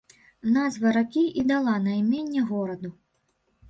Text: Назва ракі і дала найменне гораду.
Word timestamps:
Назва 0.55 0.93
ракі 0.97 1.25
і 1.43 1.45
дала 1.53 1.77
найменне 1.87 2.47
гораду. 2.53 2.97